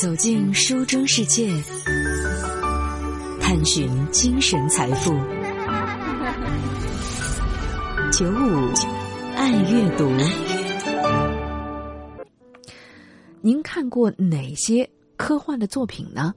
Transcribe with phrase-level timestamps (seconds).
[0.00, 1.52] 走进书中世界，
[3.38, 5.10] 探寻精神财富。
[8.10, 8.72] 九五
[9.36, 10.10] 爱阅读，
[13.42, 14.88] 您看过哪些
[15.18, 16.32] 科幻的作品呢？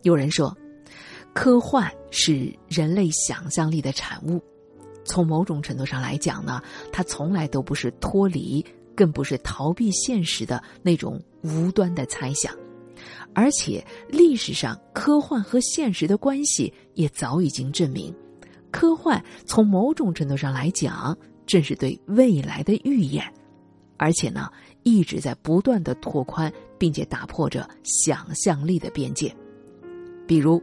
[0.00, 0.56] 有人说，
[1.34, 4.42] 科幻是人类想象力的产物。
[5.04, 8.64] 从某种程度上来讲呢，它从来都不是脱离，
[8.96, 12.50] 更不是逃避现实的那种无端的猜想。
[13.34, 18.12] 而且历史上科幻和现实的关系也早已经证明，
[18.70, 23.24] 科幻从某种程度上来讲，正是对未来的预演，
[23.96, 24.50] 而且呢，
[24.82, 29.34] 一直在不断的拓宽，并且打破着想象力的边界。
[30.26, 30.60] 比如，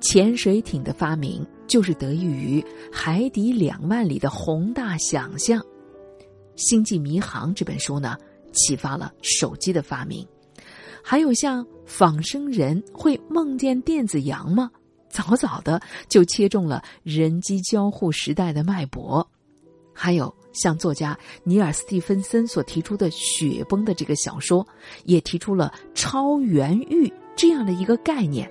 [0.00, 5.60] 潜水艇的发明就是得益于海底两万里的宏大想象。
[6.56, 8.16] 《星际迷航》这本书呢，
[8.52, 10.26] 启发了手机的发明。
[11.02, 14.70] 还有像仿生人会梦见电子羊吗？
[15.08, 19.26] 早早的就切中了人机交互时代的脉搏。
[19.94, 24.64] 还有像作家尼尔·斯蒂芬森所提出的“雪崩”的这个小说，
[25.04, 28.48] 也提出了超元域这样的一个概念。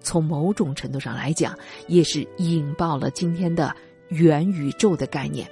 [0.00, 1.58] 从某种程度上来讲，
[1.88, 3.74] 也是引爆了今天的
[4.08, 5.46] 元宇宙的概念。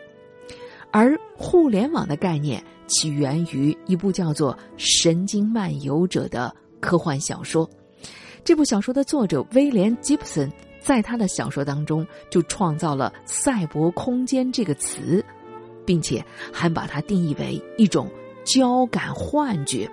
[0.90, 2.62] 而互联网的概念。
[2.88, 7.68] 起源于一部叫做《神经漫游者》的科幻小说。
[8.42, 10.50] 这部小说的作者威廉·吉普森
[10.80, 15.24] 在他的小说当中就创造了“赛博空间”这个词，
[15.84, 18.10] 并且还把它定义为一种
[18.44, 19.88] 交感幻觉。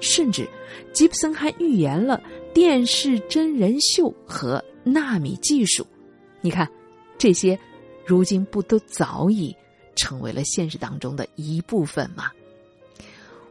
[0.00, 0.48] 甚至，
[0.92, 2.22] 吉普森还预言了
[2.54, 5.86] 电视真人秀和纳米技术。
[6.40, 6.66] 你看，
[7.18, 7.58] 这些
[8.06, 9.54] 如今不都早已？
[10.00, 12.30] 成为了现实当中的一部分嘛？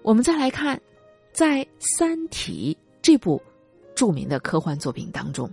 [0.01, 0.81] 我们再来看，
[1.31, 3.39] 在《三体》这部
[3.93, 5.47] 著名的科幻作品当中，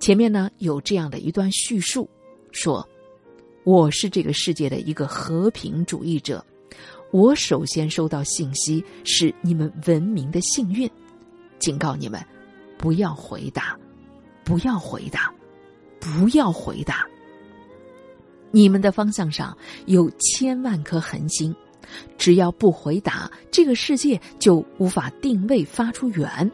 [0.00, 2.08] 前面呢有这样的一段叙述：
[2.52, 2.88] 说，
[3.64, 6.42] 我是这个世界的一个和平主义者，
[7.10, 10.90] 我首先收到信息是你们文明的幸运，
[11.58, 12.24] 警告你们，
[12.78, 13.78] 不要回答，
[14.42, 15.30] 不要回答，
[16.00, 17.06] 不要回答。
[18.50, 21.54] 你们的方向上有千万颗恒星，
[22.16, 26.50] 只要不回答，这个世界就无法定位发出源。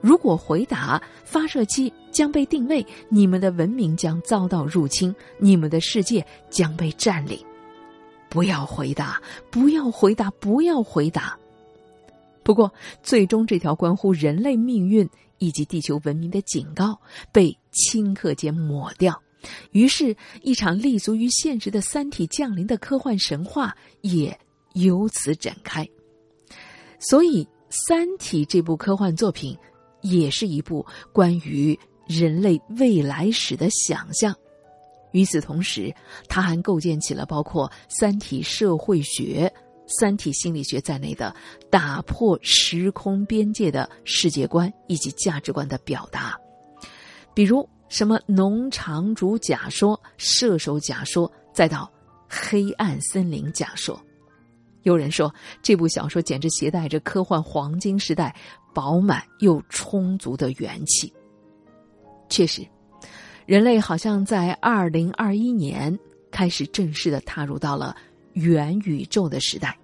[0.00, 7.38] 如果回答，发射器将被定位，你们的文明将遭到入侵，你们的世界将被占领。
[8.28, 11.36] 不要回答，不要回答，不要回答。
[12.44, 15.08] 不过，最终这条关乎人类命运
[15.38, 17.00] 以及地球文明的警告
[17.32, 19.20] 被顷刻间抹掉。
[19.70, 24.36] 于是，一场立足于现实的三体降临的科幻神话也
[24.74, 25.88] 由此展开。
[26.98, 29.56] 所以，《三体》这部科幻作品
[30.02, 31.78] 也是一部关于
[32.08, 34.34] 人类未来史的想象。
[35.12, 35.94] 与此同时，
[36.28, 39.50] 它还构建起了包括三体社会学、
[39.86, 41.34] 三体心理学在内的
[41.70, 46.36] 打破时空边界的世界观以及价值观的表达，
[47.32, 47.66] 比如。
[47.88, 51.90] 什么农场主假说、射手假说，再到
[52.28, 53.98] 黑暗森林假说，
[54.82, 58.34] 有人说这部小说简直携带着科幻黄金时代
[58.74, 61.10] 饱满又充足的元气。
[62.28, 62.62] 确实，
[63.46, 65.98] 人类好像在二零二一年
[66.30, 67.96] 开始正式的踏入到了
[68.34, 69.74] 元宇宙的时代，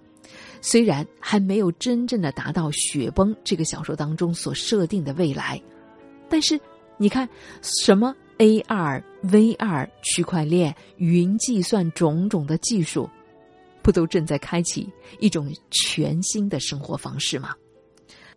[0.61, 5.59] 虽然还没有真正的达到《雪崩》这个小说当中所设定的未来，
[6.29, 6.61] 但是。
[6.97, 7.27] 你看，
[7.61, 13.09] 什么 AR、VR、区块链、云计算种种的技术，
[13.81, 14.89] 不都正在开启
[15.19, 17.53] 一种全新的生活方式吗？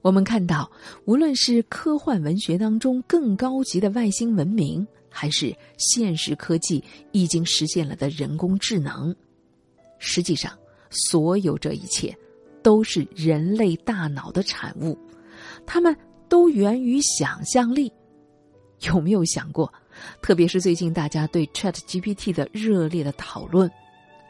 [0.03, 0.71] 我们看到，
[1.05, 6.83] 无论是科幻文学当中更高级的外星文明，还是现实科技
[7.13, 9.15] 已经实现了的人工智能，
[9.99, 10.53] 实际上，
[10.91, 12.17] 所有这一切
[12.63, 14.97] 都是人类大脑的产物，
[15.67, 15.97] 它们
[16.29, 17.93] 都源于想象力。
[18.83, 19.73] 有没有想过，
[20.23, 23.71] 特别是最近大家对 Chat GPT 的热烈的讨论，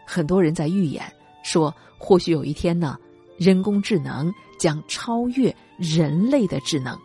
[0.06, 1.02] 很多人在预言
[1.42, 2.98] 说，或许有一天呢，
[3.36, 6.98] 人工智能将超越人类的智能，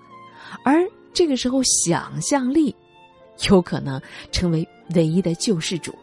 [0.63, 2.74] 而这个时候，想象力
[3.50, 4.01] 有可能
[4.31, 5.94] 成为唯一的救世主。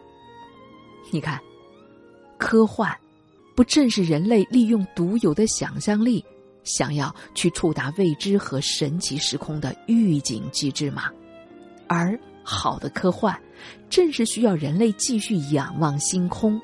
[1.09, 1.39] 你看，
[2.37, 2.95] 科幻
[3.55, 6.23] 不正是人类利用独有的想象力，
[6.63, 11.11] 想要去触达未知和神奇时空的预警机制吗？
[11.93, 13.37] 而好的科幻，
[13.89, 16.57] 正是需要人类继续仰望星空，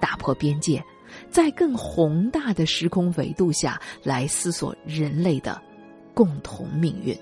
[0.00, 0.82] 打破边界，
[1.28, 5.60] 在更宏大的时空维度下来思索人类的
[6.14, 7.14] 共同命运。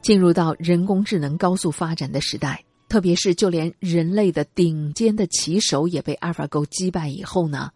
[0.00, 7.70] 进入到人工智能高速发展的时代，特别是就连人类的顶尖的棋手也被 AlphaGo 击败以后呢，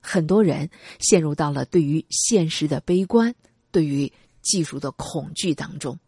[0.00, 0.68] 很多人
[0.98, 3.34] 陷入到了对于现实的悲观、
[3.70, 4.12] 对于
[4.42, 5.98] 技术的恐惧当中，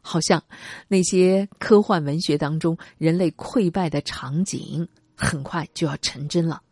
[0.00, 0.42] 好像
[0.88, 6.62] 那些科幻文学当中人类溃败的场景很快就要成真了。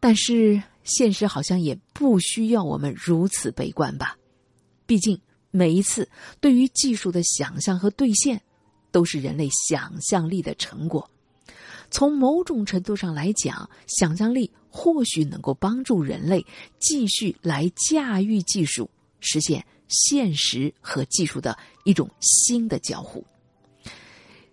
[0.00, 4.16] 但是现实好像也不需要我们如此悲观吧，
[4.86, 5.20] 毕竟。
[5.54, 6.08] 每一次
[6.40, 8.40] 对于技术的想象和兑现，
[8.92, 11.10] 都是人类想象力的成果。
[11.90, 16.46] 从某种程度上来讲，想象力或许能够帮助人类
[16.78, 23.24] 继续来驾驭技术，实现现实和技术的一种新的交互。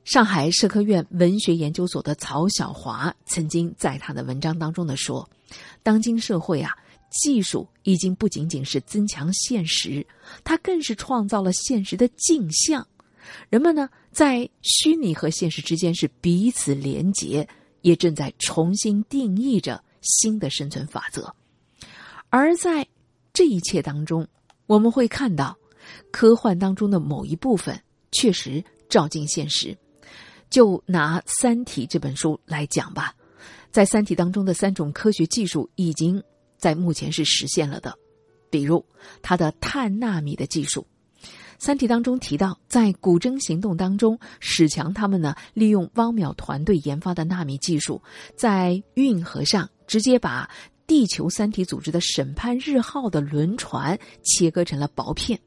[0.03, 5.30] 上海社科院文学研究所的曹晓华曾经在他的文章当中的说
[5.83, 6.71] ：“当今社会啊。”
[7.09, 10.06] 技术已经不仅仅是增强现实，
[10.44, 12.88] 它更是创造了现实的镜像。
[13.50, 17.48] 人们呢，在虚拟和现实之间是彼此连结，
[17.82, 21.34] 也正在重新定义着新的生存法则。
[22.30, 22.88] 而在
[23.34, 24.28] 这一切当中，
[24.66, 25.58] 我们会看到，
[26.12, 29.78] 科幻当中的某一部分确实照进现实。
[30.50, 33.14] 就拿《三体》这本书来讲吧，
[33.72, 36.22] 在《三体》当中的三种科学技术已经。
[36.58, 37.98] 在目前是实现了的，
[38.50, 38.86] 比如
[39.22, 40.82] 它的碳纳米的技术，
[41.60, 48.02] 《三体》当中提到，在古筝行动当中，史强他们呢利用汪淼团队研发的纳米技术，
[48.36, 50.50] 在运河上直接把
[50.88, 55.40] 地球三体组织的审判日号的轮船切割成了薄片。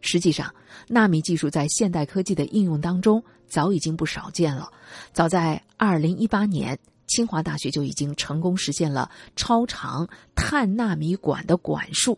[0.00, 0.54] 实际上，
[0.88, 4.70] 纳米技术在现代科技的应用当中早已经不少见了。
[5.12, 6.78] 早在二零一八年。
[7.12, 12.16] 清华大学就已经成功实现了超长碳纳米管的管束，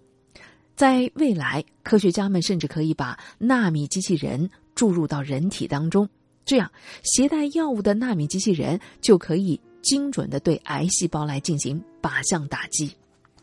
[0.74, 6.08] 在未来，科学家们甚至可以把纳米机器人注入到人体当中，
[6.44, 6.70] 这样
[7.04, 12.90] 携带药物的纳米机器人就可以精准的对癌细胞来进行靶向打击。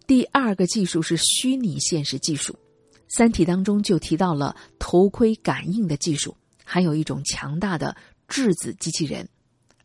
[0.08, 2.54] 第二个技术是虚拟现实技术，
[3.10, 6.36] 《三体》当中就提到了头盔感应的技术，
[6.66, 7.96] 还有一种强大的
[8.28, 9.28] 质子机器人。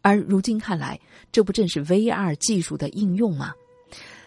[0.00, 0.98] 而如今看来，
[1.30, 3.52] 这不正是 VR 技术的应用吗？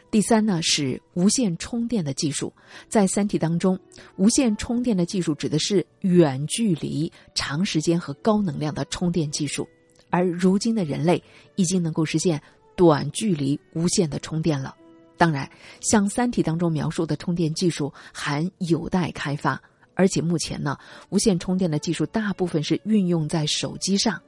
[0.09, 2.51] 第三呢是无线充电的技术，
[2.87, 3.77] 在《三体》当中，
[4.15, 9.67] 无线充电的技术指的是远距离、长时间和高能量的充电技术，
[10.09, 11.21] 而如今的人类
[11.55, 12.41] 已经能够实现
[12.75, 14.73] 短距离无线的充电了。
[15.17, 15.49] 当然，
[15.81, 19.61] 像《三体》当中描述的充电技术还有待开发，
[19.93, 20.77] 而且目前呢，
[21.09, 24.21] 无线充电的技术大部分是运用在手机上。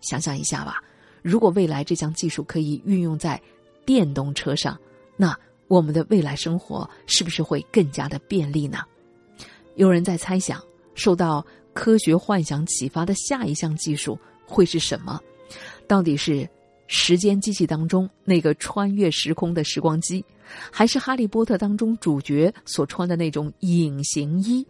[0.00, 0.82] 想象一下吧，
[1.22, 3.40] 如果未来这项技术可以运用在
[3.86, 4.76] 电动车上，
[5.16, 5.36] 那
[5.68, 8.80] 我们的未来生活是不是会更加的便利呢？
[9.76, 10.62] 有人在猜想，
[10.94, 15.18] 受到科学幻想启发的下一项技术会是什么？
[15.86, 16.48] 到底是
[16.86, 20.22] 时间机器当中那个穿越时空的时光机，
[20.70, 24.66] 还是哈利波特当中主角所穿的那种隐形衣，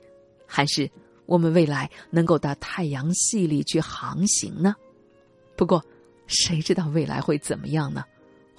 [0.47, 0.89] 还是
[1.27, 4.77] 我们未来能够到太阳系里去航行呢？
[5.57, 5.85] 不过，
[6.29, 8.05] 谁知道未来会怎么样呢？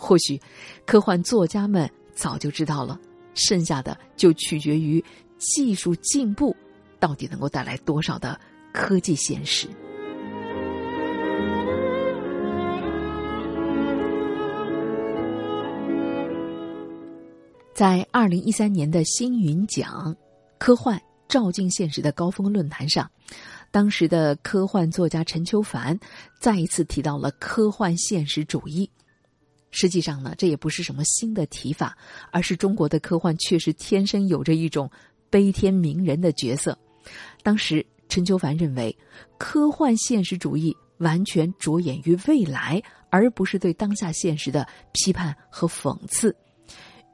[0.06, 0.38] 或许，
[0.86, 3.00] 科幻作家们早就知道了，
[3.34, 5.04] 剩下的就取决于
[5.38, 6.54] 技术进步
[7.00, 8.38] 到底能够带来多少的
[8.74, 9.66] 科技现实。
[17.74, 20.14] 在二零一三年的星云奖
[20.60, 23.10] 科幻照进现实的高峰论坛上。
[23.72, 25.98] 当时的科幻作家陈秋凡
[26.40, 28.88] 再一次提到了科幻现实主义。
[29.74, 31.98] 实际上呢，这也不是什么新的提法，
[32.32, 34.90] 而是中国的科幻确实天生有着一种
[35.32, 36.78] 悲天悯人的角色。
[37.42, 38.96] 当时陈秋凡认为，
[39.40, 46.34] 科幻现实主义完全着眼于未来，而不是对当下现实的批判和讽刺。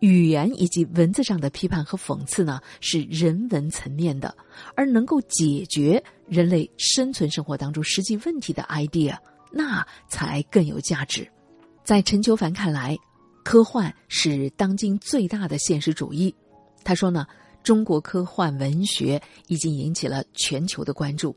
[0.01, 4.35] 语言以及文字上的批判和讽刺呢，是人文层面的，
[4.75, 9.17] 而能够解决人类生存生活当中实际问题的 idea，
[9.51, 11.29] 那才更有价值。
[11.89, 12.95] 在陈秋凡看来，
[13.43, 16.31] 科幻是当今最大的现实主义。
[16.83, 17.25] 他说呢，
[17.63, 21.35] 中国科幻文学已经引起了全球的关注，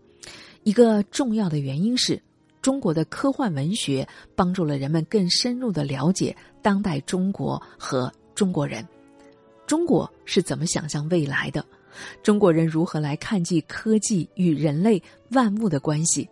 [0.62, 2.22] 一个重要的原因是，
[2.60, 4.06] 中国的科幻文学
[4.36, 8.12] 帮助了人们更深入的了解当代中国和。
[8.34, 8.86] 中国人，
[9.66, 11.64] 中国是怎么想象未来的？
[12.22, 16.28] 中国人如何来看计科技与人类万物的关系？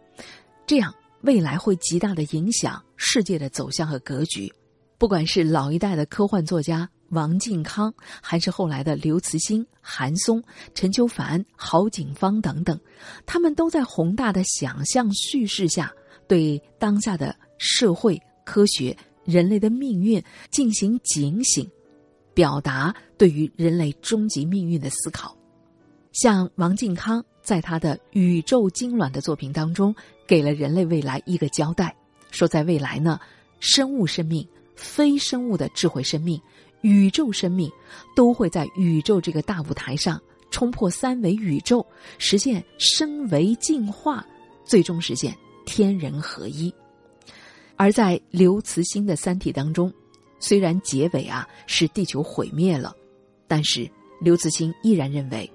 [0.67, 4.53] 这样未来会极大的影响世界的走向和格局。
[4.99, 10.43] 不管是老一代的科幻作家王靖康，还是后来的刘慈欣、韩松、
[10.75, 12.79] 陈秋凡、郝景芳等等，
[13.25, 15.91] 他们都在宏大的想象叙事下，
[16.29, 21.67] 对当下的社会、科学、人类的命运进行警醒，
[22.35, 25.35] 表达对于人类终极命运的思考。
[26.12, 29.95] 像王靖康在他的《宇宙精卵》的作品当中，
[30.31, 31.93] 给了人类未来一个交代，
[32.31, 33.19] 说在未来呢，
[33.59, 34.47] 生物生命。
[34.77, 36.41] 非生物的智慧生命、
[36.83, 37.71] 宇宙生命，
[38.15, 40.19] 都会在宇宙这个大舞台上
[40.51, 41.85] 冲破三维宇宙，
[42.17, 44.25] 实现升维进化，
[44.65, 46.73] 最终实现天人合一。
[47.77, 49.93] 而在刘慈欣的《三体》当中，
[50.39, 52.95] 虽然结尾啊是地球毁灭了，
[53.47, 55.51] 但是刘慈欣依然认为，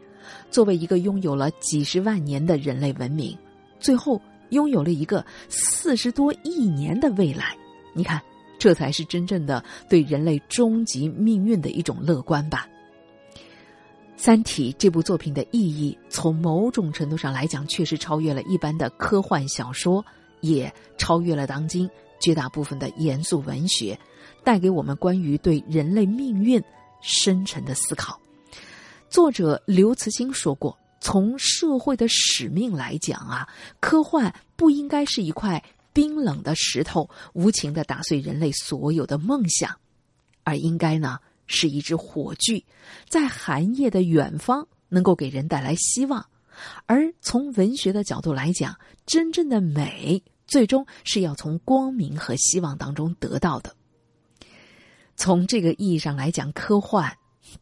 [0.52, 3.36] 作为一个拥有了几十万年的人类文明，
[3.80, 7.56] 最后拥有了一个四十多亿年的未来。
[7.94, 8.22] 你看。
[8.58, 12.68] 这才是真正的对人类终极命运的一种乐观吧。
[14.16, 20.04] 《三体》这部作品的意义，从某种程度上来讲，确实超越了一般的科幻小说，
[20.40, 21.88] 也超越了当今
[22.20, 24.00] 绝大部分的严肃文学，
[24.44, 26.60] 带给我们关于对人类命运
[27.02, 28.20] 深沉的思考。
[29.10, 30.76] 作者刘慈欣说过
[31.06, 33.48] ：“从社会的使命来讲啊，
[33.80, 39.74] 科幻不应该是一块。”冰冷的石头无情的打碎人类所有的梦想，
[40.44, 42.66] 而应该呢是一支火炬，
[43.08, 46.26] 在寒夜的远方能够给人带来希望。
[46.86, 53.74] 而从文学的角度来讲，真正的美最终是要从光明和希望当中得到的。
[55.16, 57.10] 从这个意义上来讲，科幻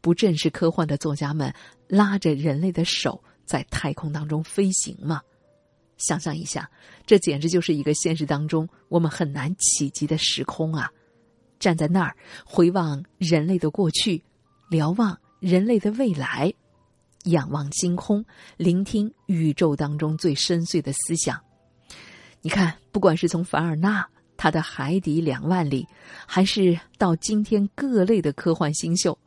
[0.02, 1.54] 不正是科幻的作家们
[1.88, 5.22] 拉着人类的手在太空当中飞行吗？
[5.98, 6.70] 想象一下，
[7.06, 10.92] 这简直就是一个现实当中我们很难企及的时空啊！
[11.60, 14.22] 站在那儿，回望人类的过去，
[14.70, 16.52] 瞭望人类的未来，
[17.26, 18.26] 仰望星空，
[18.58, 21.40] 聆听宇宙当中最深邃的思想。
[22.42, 25.84] 你看，不管是从凡尔纳他的《海底两万里》，
[26.28, 29.18] 还是到今天各类的科幻新秀，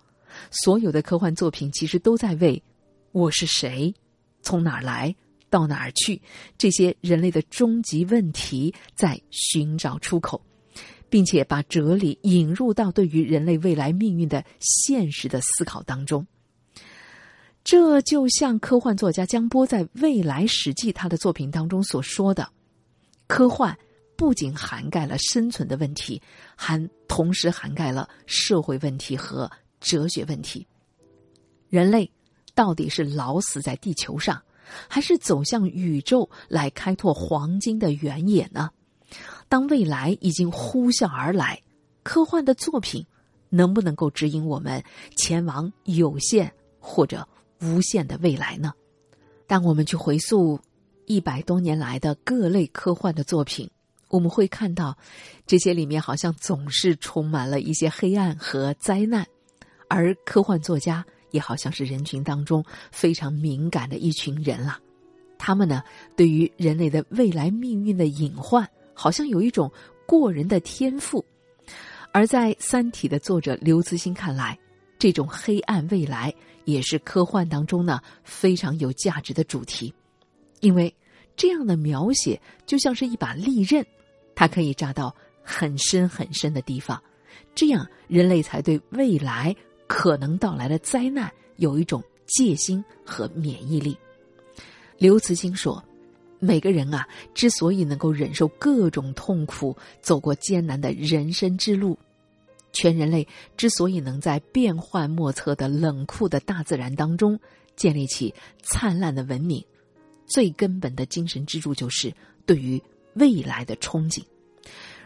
[0.50, 2.62] 所有的科幻作品其实都在为
[3.12, 3.94] “我是谁，
[4.46, 5.12] 从哪儿来”。
[5.48, 6.20] 到哪儿去？
[6.58, 10.42] 这些人类的终极问题在寻找出口，
[11.08, 16.26] 并且把哲理引入到对于人类未来命运的现实的思考当中。
[17.62, 22.50] 这就像科幻作家江波在《未来史记》他的作品当中所说的：
[23.28, 23.78] 科幻
[24.16, 26.20] 不仅涵盖了生存的问题，
[26.56, 26.76] 还
[27.06, 29.50] 同时涵盖了社会问题和
[29.80, 30.66] 哲学问题。
[31.68, 32.10] 人类
[32.56, 34.42] 到底是老死在地球上？
[34.88, 38.68] 还是走向宇宙来开拓黄金的原野呢？
[39.48, 41.62] 当未来已经呼啸而来，
[42.02, 43.06] 科幻的作品
[43.48, 44.82] 能不能够指引我们
[45.16, 47.24] 前往有限或者
[47.60, 48.72] 无限的未来呢？
[49.46, 50.58] 当我们去回溯
[51.04, 53.70] 一百多年来的各类科幻的作品，
[54.08, 54.98] 我们会看到，
[55.46, 59.24] 这些里面好像总是充满了一些黑暗和灾难，
[59.88, 61.06] 而科幻作家。
[61.30, 64.78] 也好像是人群当中非常敏感的一群人了，
[65.38, 65.82] 他们呢，
[66.14, 69.70] 对于人类的未来命运的隐患，好像有一种
[70.06, 71.24] 过人的天赋。
[72.12, 74.58] 而在《三体》的作者刘慈欣看来，
[74.98, 76.32] 这种黑暗未来
[76.64, 79.92] 也是科幻当中呢非常有价值的主题，
[80.60, 80.94] 因为
[81.36, 83.84] 这样的描写就像是一把利刃，
[84.34, 87.02] 它可以扎到很深很深的地方，
[87.54, 89.54] 这样人类才对未来。
[89.86, 93.96] 可能到来的灾难有一种戒心和免疫力。
[94.98, 95.82] 刘慈欣说
[96.40, 101.98] ：“每个人啊，之所以能够忍受各种痛苦，走过艰难的人生之路，
[102.72, 103.26] 全人类
[103.56, 107.38] 之所以能在变幻莫测的冷酷的大自然当中
[107.76, 109.62] 建立起灿烂的文明，
[110.26, 112.12] 最根本的精神支柱就是
[112.46, 112.82] 对于
[113.14, 114.24] 未来的憧憬。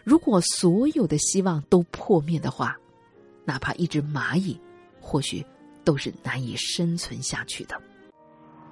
[0.03, 2.77] 如果所有的希望都破灭的话，
[3.45, 4.57] 哪怕一只蚂蚁。”
[5.01, 5.43] 或许
[5.83, 7.75] 都是难以生存下去的。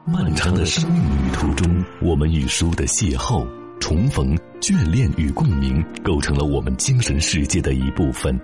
[0.06, 3.46] 漫长的生命旅途中，我们与书的邂逅、
[3.80, 8.40] 重逢、眷恋与共鸣，构成了我们精神世界的一部分。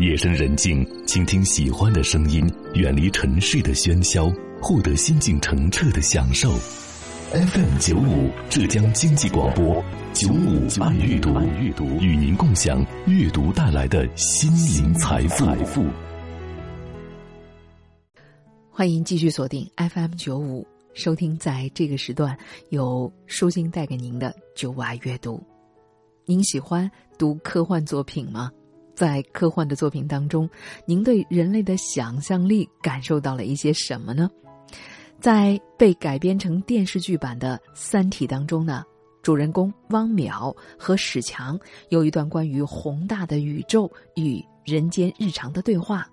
[0.00, 4.30] 夜深人静，倾听喜欢的声音，远离尘世的喧嚣，
[4.60, 6.50] 获得心境澄澈的享受。
[7.30, 15.84] FM 九五浙江经济广播九五爱阅读，与您共享阅读带来的心灵财富。
[18.78, 25.42] 欢迎继续锁定 FM 九五，收听在这个时段由舒心带给您的九五爱阅读。
[26.24, 28.52] 您喜欢读科幻作品吗？
[28.94, 30.48] 在科幻的作品当中，
[30.86, 34.30] 您对人类的想象力感受到了一些什么呢？
[35.18, 38.84] 在被改编成电视剧版的《三体》当中呢，
[39.24, 41.58] 主人公汪淼和史强
[41.88, 46.08] 有一段关于宏大的宇宙与人间日常的对话。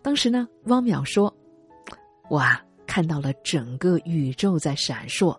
[0.00, 1.32] 当时呢，汪淼说
[2.30, 5.36] ：“我啊，看到了整个宇宙在闪烁，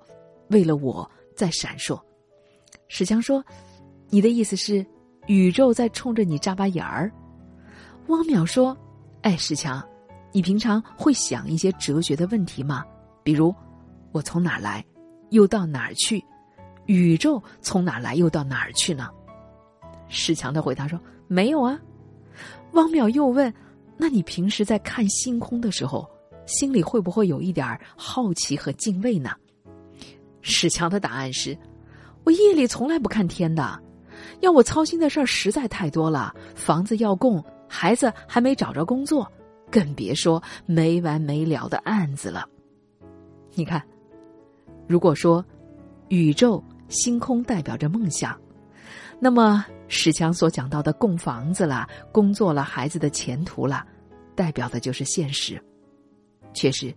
[0.50, 1.98] 为了我在闪烁。”
[2.90, 3.42] 史强说
[4.12, 4.86] ：“你的意思是？”
[5.28, 7.10] 宇宙在冲着你眨巴眼儿，
[8.08, 8.76] 汪淼说
[9.22, 9.82] ：“哎，史强，
[10.34, 12.84] 你平常会想一些哲学的问题吗？
[13.24, 13.56] 比如，
[14.12, 14.84] 我从哪来，
[15.30, 16.22] 又到哪儿去？
[16.88, 19.10] 宇宙从哪来，又到哪儿去呢？”
[20.10, 21.80] 史强的回答说：“没有啊。”
[22.74, 23.54] 汪淼又问
[23.96, 26.10] ：“那你平时在看星空的时候，
[26.52, 29.32] 心里会不会有一点好奇和敬畏呢？”
[30.42, 31.58] 史强的答案是
[32.26, 33.82] ：“我夜里从来不看天的。”
[34.42, 39.28] 要我操心的事儿实在太多了，房子要供，孩子还没找着工作，
[39.72, 42.48] 更别说没完没了的案子了。
[43.56, 43.82] 你看，
[44.88, 45.44] 如果说
[46.10, 48.40] 宇宙星空代表着梦想，
[49.20, 53.86] 那么史强所讲到的供房子啦、工作了、孩子的前途啦，
[54.36, 55.62] 代表的就是现实。
[56.54, 56.94] 确实，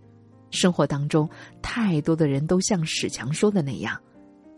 [0.51, 1.29] 生活当中
[1.63, 4.01] 太多的人都像史强说的那样，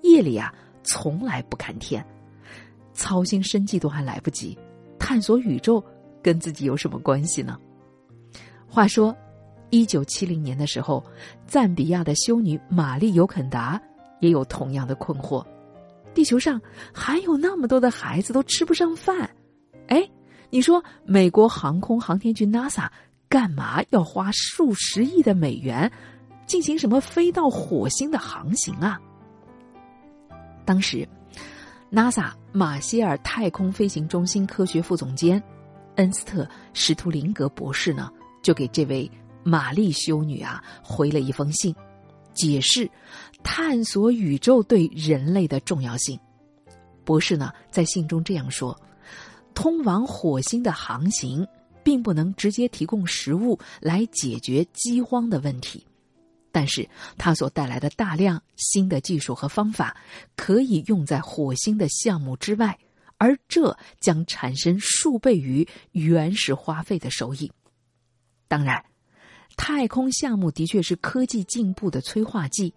[0.03, 2.05] 夜里啊从来不看天。
[2.93, 4.59] 操心生计都还来不及，
[4.99, 5.85] 探索宇宙
[6.23, 7.59] 跟自己有什么关系呢？
[8.67, 9.15] 话说，
[9.71, 11.05] 一九七零年的时候，
[11.47, 13.81] 赞比亚的修女玛丽尤肯达
[14.21, 15.45] 也有同样的困惑：
[16.15, 16.59] 地球上
[16.93, 19.29] 还有那么多的孩子都吃不上饭，
[19.88, 20.09] 哎，
[20.49, 22.88] 你说美国航空航天局 NASA
[23.28, 25.90] 干嘛要花数十亿的美元
[26.47, 29.00] 进行什么飞到火星的航行啊？
[30.64, 31.09] 当时。
[31.88, 35.40] NASA 马歇尔太空飞行中心科学副总监
[35.95, 36.42] 恩斯特·
[36.75, 38.10] 史图林格博士呢，
[38.43, 39.08] 就给这位
[39.45, 41.73] 玛丽修女啊回了一封信，
[42.34, 42.91] 解释
[43.45, 46.19] 探索宇宙对人类的重要性。
[47.04, 48.76] 博士呢在信中这样说
[49.54, 51.47] ：“通往火星的航行
[51.86, 55.86] 并不能直接提供食物来解决饥荒的问题。”
[56.50, 59.96] 但是它所带来的大量新的技术和方法，
[60.34, 62.76] 可以用在火星的项目之外，
[63.18, 67.52] 而这将产生数倍于原始花费的收益。
[68.49, 68.84] 当然，
[69.56, 72.75] 太空项目的确是科技进步的催化剂，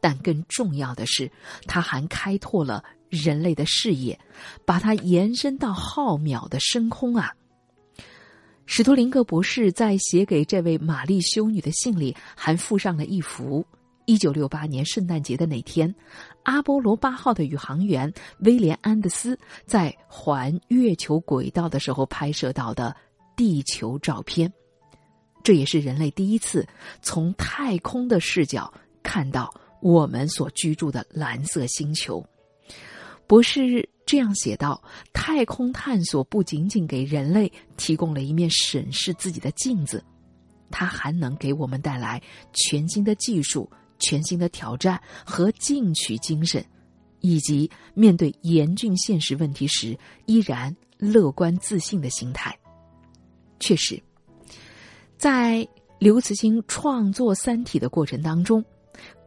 [0.00, 1.30] 但更重要的是，
[1.68, 4.18] 它还开拓了人类的视野，
[4.64, 7.34] 把它延伸到浩渺的深空啊。
[8.72, 13.66] 史图林格博士在写给这位玛丽修女的信里，还附上了一幅
[14.06, 15.92] 1968年圣诞节的那天，
[16.44, 18.10] 阿波罗八号的宇航员
[18.42, 22.94] 威廉安德斯在环月球轨道的时候拍摄到的
[23.34, 24.50] 地球照片。
[25.42, 26.64] 这也是人类第一次
[27.02, 29.52] 从太空的视角看到
[29.82, 32.24] 我们所居住的蓝色星球。
[33.26, 33.86] 博士。
[34.10, 34.82] 这样写道
[35.14, 40.04] ：“太空探索不仅仅给人类提供了一面审视自己的镜子，
[40.68, 42.20] 它还能给我们带来
[42.52, 43.70] 全新的技术、
[44.00, 46.66] 全新的挑战和进取精神，
[47.20, 49.96] 以及面对严峻现实问题时
[50.26, 52.52] 依然乐观自信的心态。”
[53.60, 54.02] 确实，
[55.16, 55.64] 在
[56.00, 58.64] 刘慈欣创作《三体》的过程当中，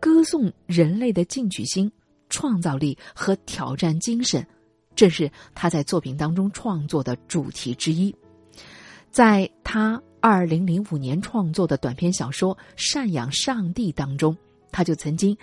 [0.01, 1.89] 歌颂人类的进取心、
[2.27, 4.45] 创造力和挑战精神。
[4.95, 8.15] 这是他在作品当中创作的主题之一，
[9.11, 14.37] 在他二零零五年创作的短篇小说《赡养上帝》当中，
[14.71, 15.37] 他就曾经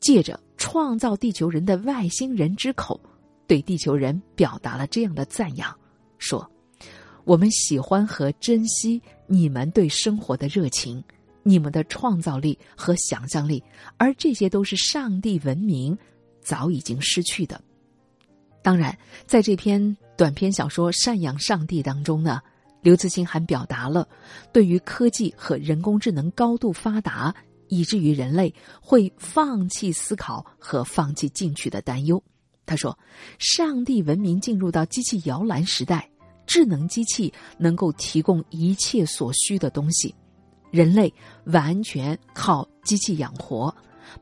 [0.00, 3.00] 借着创造地球人的外星人之口，
[3.46, 5.76] 对地球人表达了这样的赞扬：
[6.18, 6.48] 说，
[7.24, 11.02] 我们喜欢和珍惜你们对生活的热情，
[11.42, 13.62] 你们的创造力和想象力，
[13.96, 15.96] 而这些都是上帝文明
[16.40, 17.60] 早已经失去的。
[18.64, 18.96] 当然，
[19.26, 22.40] 在这篇短篇小说《赡养上帝》当中呢，
[22.80, 24.08] 刘慈欣还表达了
[24.54, 27.34] 对于科技和人工智能高度发达，
[27.68, 32.20] 以至于人类会放弃思考和放弃进取的担忧。
[32.64, 32.98] 他说
[33.38, 36.08] ：“上帝文明进入到机器摇篮时代，
[36.46, 40.14] 智能机器能够提供一切所需的东西，
[40.70, 41.12] 人类
[41.44, 43.74] 完全靠机器养活，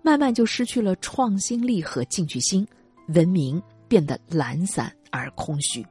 [0.02, 2.66] 慢慢就失去了创新力和进取心，
[3.06, 5.86] 文明。”变得懒散而空虚，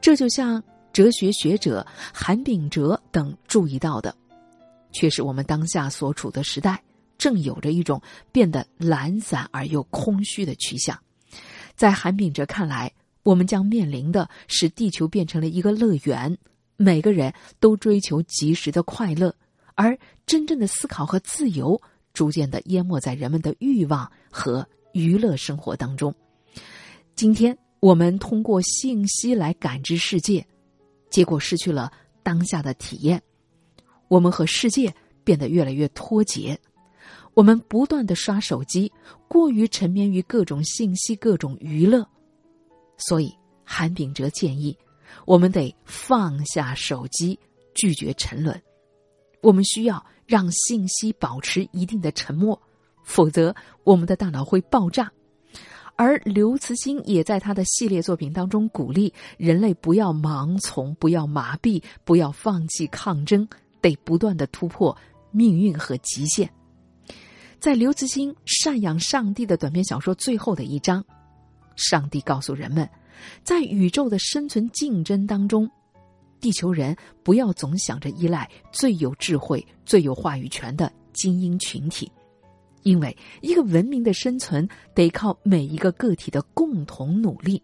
[0.00, 0.62] 这就像
[0.92, 1.84] 哲学学者
[2.14, 4.14] 韩炳哲等注意到的，
[4.92, 6.80] 却是我们当下所处的时代
[7.18, 10.96] 正有着一种变得懒散而又空虚的趋向。
[11.74, 12.92] 在韩炳哲看来，
[13.24, 16.38] 我们将面临的是地球变成了一个乐园，
[16.76, 19.34] 每个人都追求及时的快乐，
[19.74, 21.82] 而真正的思考和自由
[22.14, 26.14] 逐渐的淹没在人们的欲望和娱乐生活当中。
[27.14, 30.44] 今天我们通过信息来感知世界，
[31.10, 33.22] 结果失去了当下的体验，
[34.08, 36.58] 我们和世界变得越来越脱节。
[37.34, 38.92] 我们不断的刷手机，
[39.28, 42.06] 过于沉湎于各种信息、各种娱乐，
[42.98, 43.32] 所以
[43.64, 44.76] 韩炳哲建议，
[45.24, 47.38] 我们得放下手机，
[47.74, 48.60] 拒绝沉沦。
[49.40, 52.60] 我们需要让信息保持一定的沉默，
[53.02, 55.10] 否则我们的大脑会爆炸。
[56.04, 63.46] 而刘慈欣也在他的系列作品当中鼓励人类不要盲从，不要麻痹，不要放弃抗争，
[63.80, 64.96] 得不断的突破
[65.30, 66.50] 命运和极限。
[67.60, 71.04] 在刘慈欣赡养上帝的短篇小说最后的一章，
[71.76, 72.90] 上帝告诉人们，
[73.44, 75.70] 在宇宙的生存竞争当中，
[76.40, 82.10] 地球人不要总想着依赖最有智慧、最有话语权的精英群体，
[82.82, 87.62] 因为一个文明的生存得靠每一个个体的共同努力。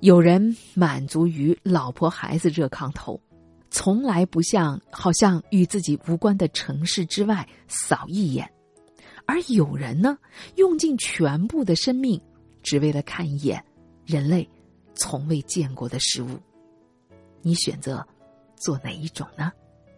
[0.00, 3.20] 有人满足于老婆孩子热炕头。
[3.68, 8.50] 从来不向好像与自己无关的城市之外扫一眼，
[9.26, 10.16] 而有人呢，
[10.54, 12.18] 用尽全部的生命，
[12.62, 13.62] 只为了看一眼
[14.06, 14.48] 人类
[14.94, 16.38] 从未见过的事物。
[17.42, 18.06] 你选择
[18.54, 19.52] 做哪一种呢？